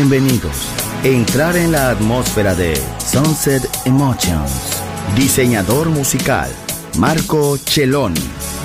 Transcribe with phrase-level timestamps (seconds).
[0.00, 0.66] Bienvenidos.
[1.04, 4.82] Entrar en la atmósfera de Sunset Emotions.
[5.14, 6.50] Diseñador musical,
[6.96, 8.18] Marco Celloni,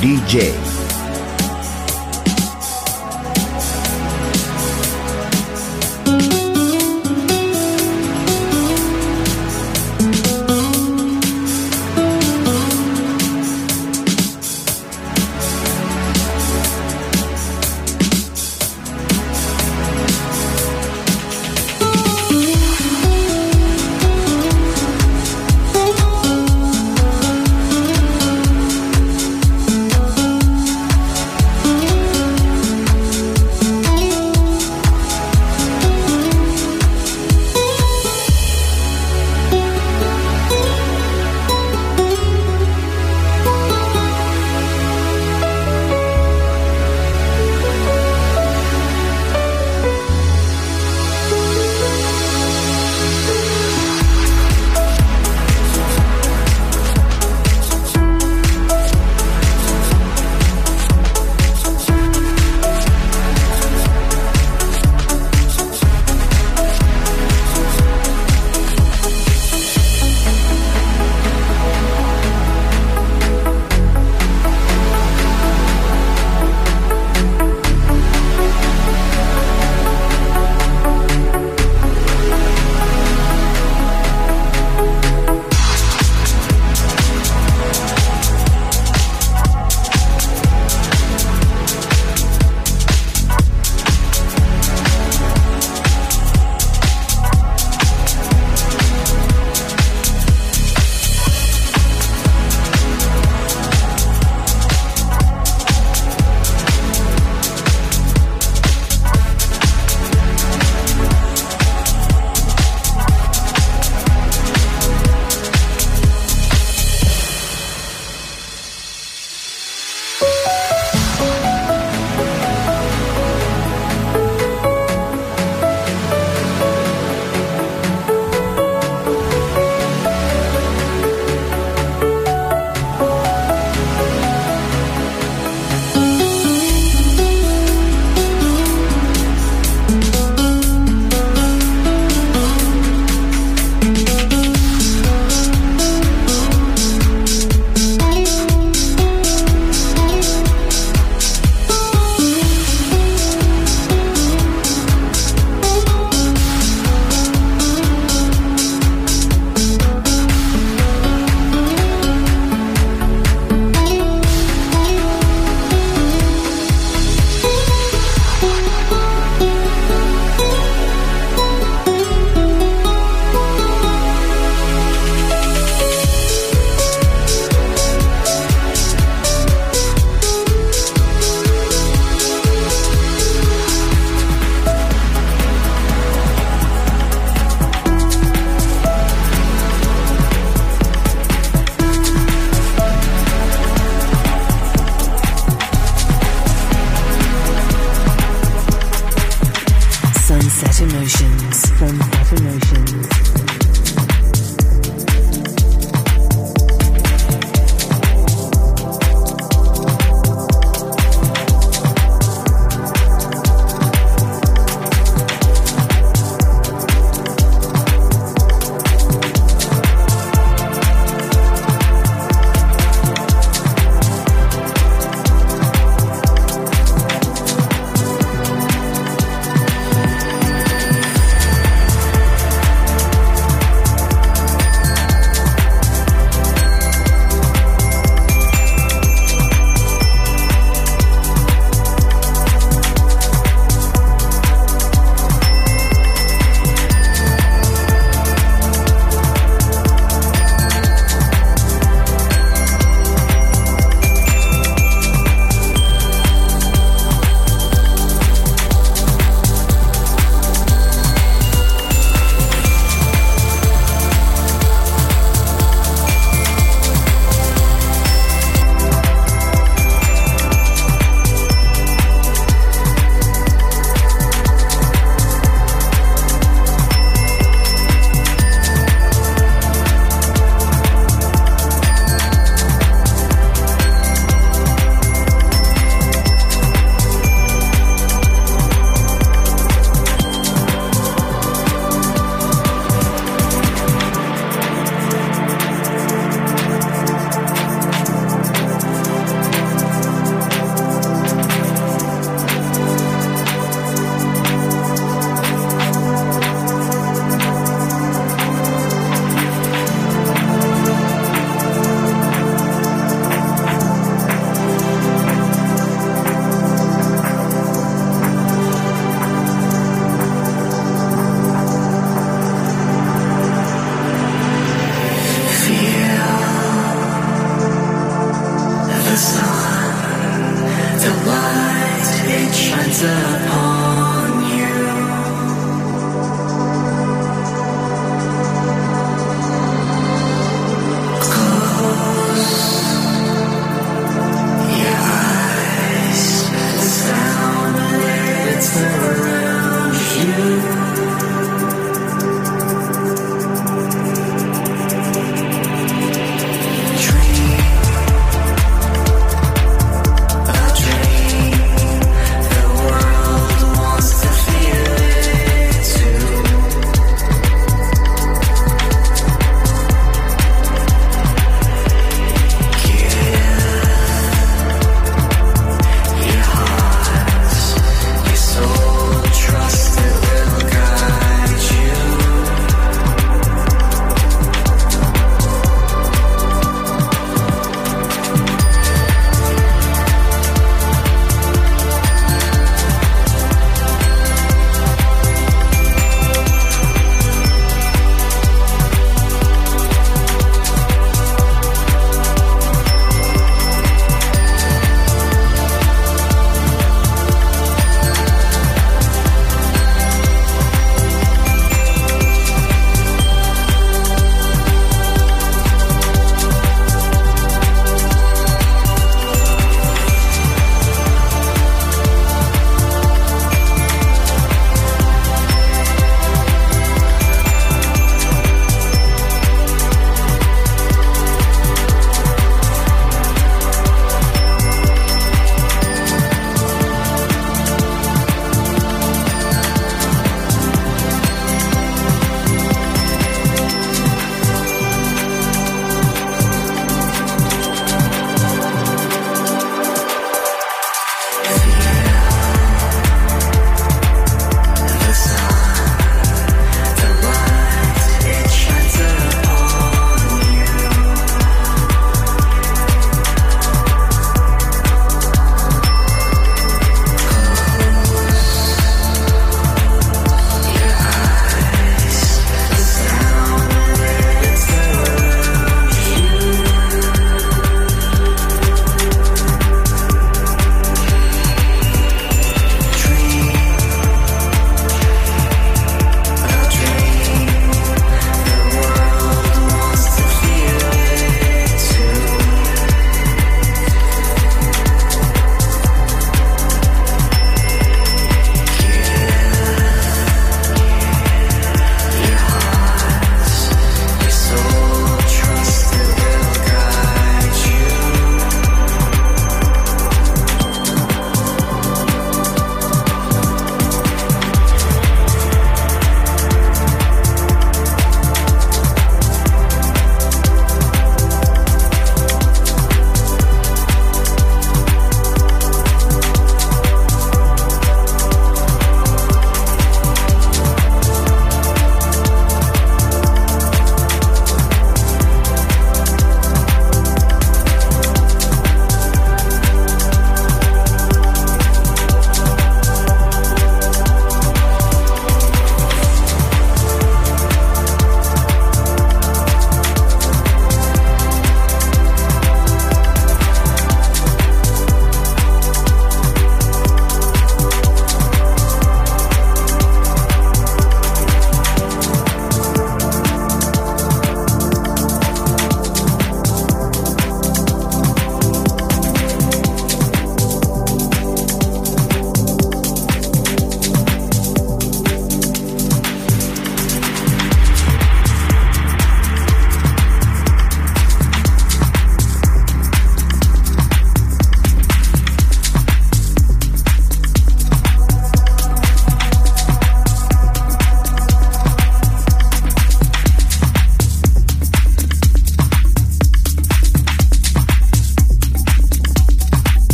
[0.00, 0.75] DJ.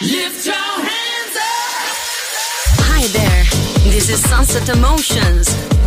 [0.00, 1.88] Lift your hands up.
[2.86, 3.90] Hi there.
[3.90, 5.77] This is Sunset Emotions.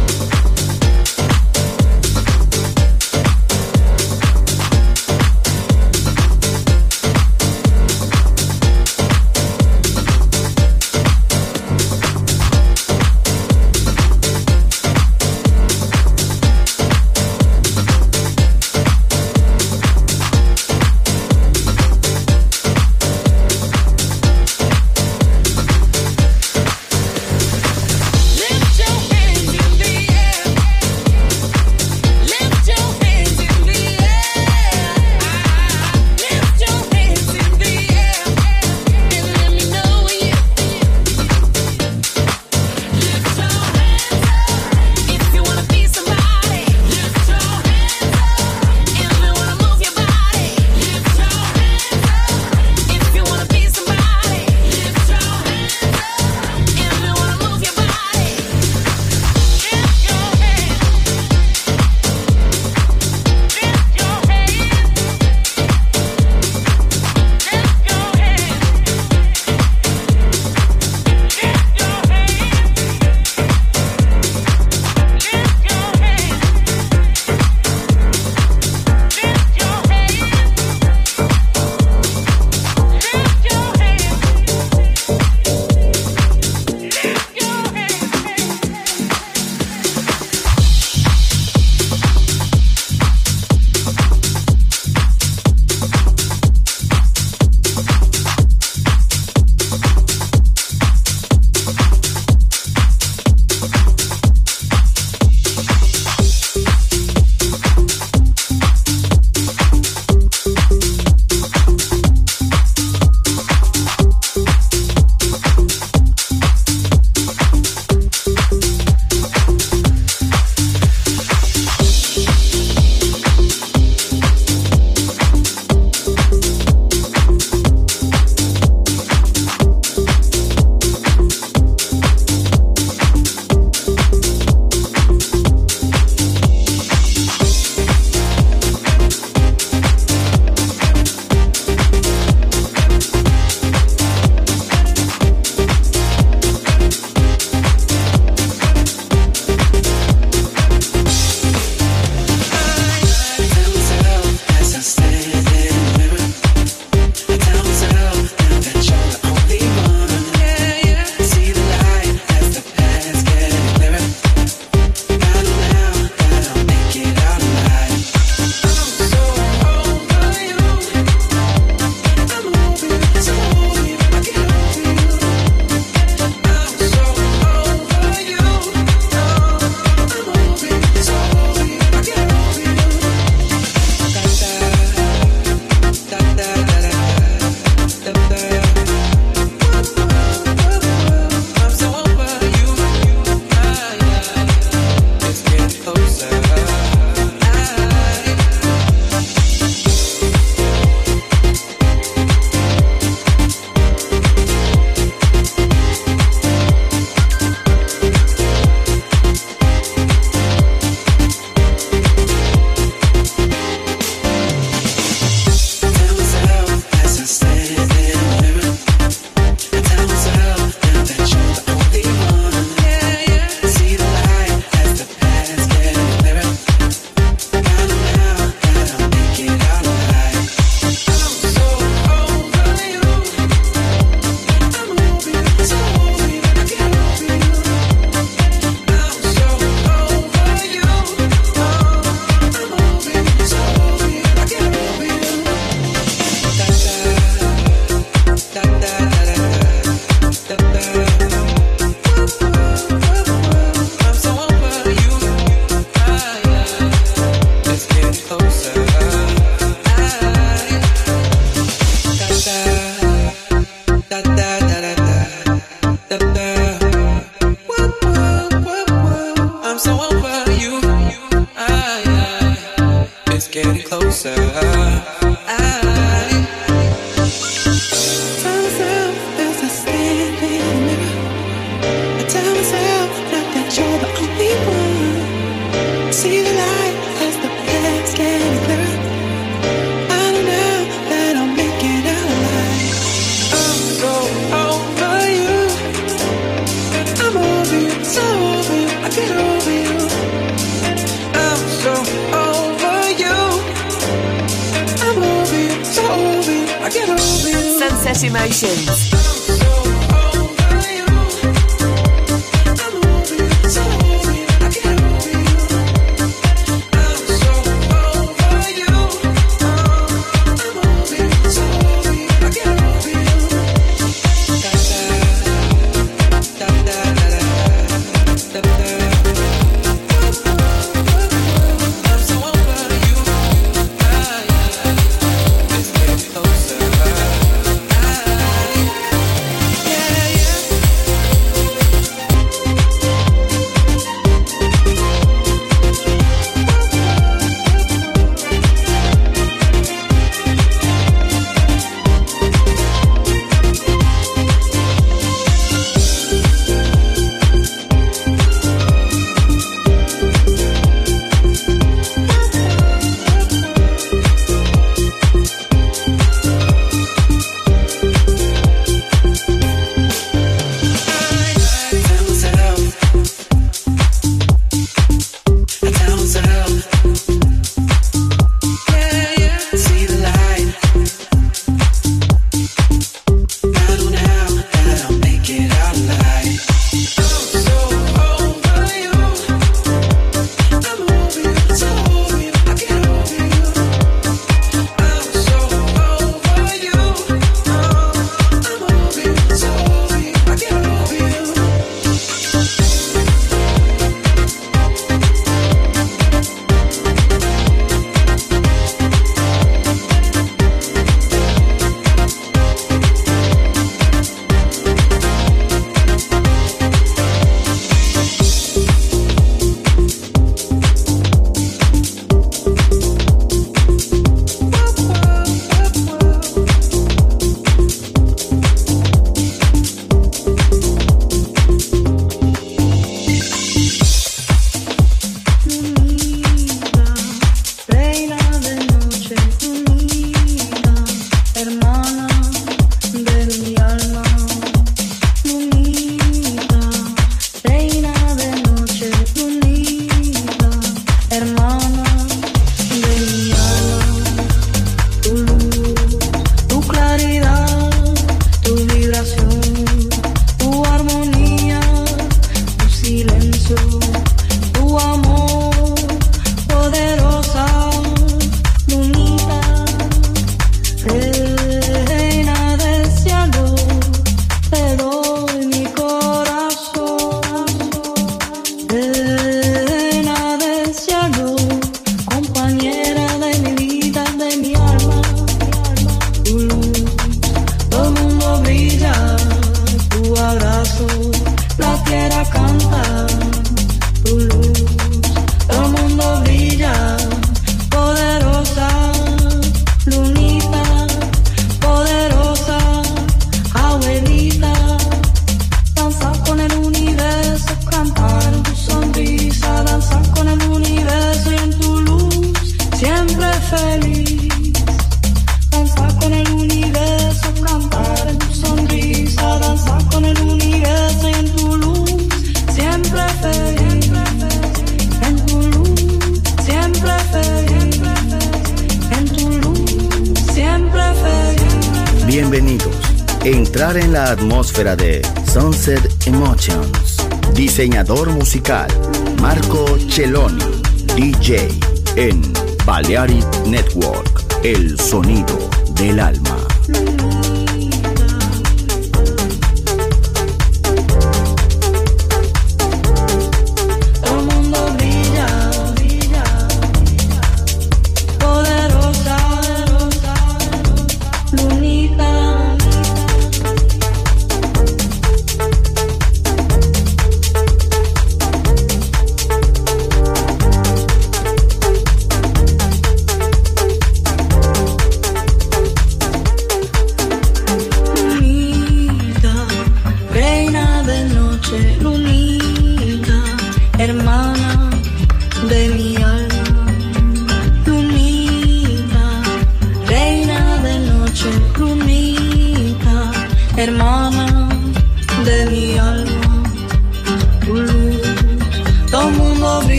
[538.12, 538.91] Diseñador musical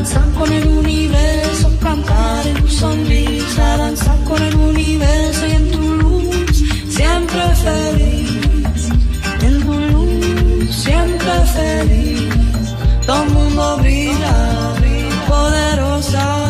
[0.00, 5.94] danzar con el universo, cantar en tu sonrisa, danzar con el universo y en tu
[5.96, 8.88] luz, siempre feliz,
[9.42, 12.34] en tu luz, siempre feliz,
[13.06, 14.74] todo el mundo brilla,
[15.28, 16.49] poderosa.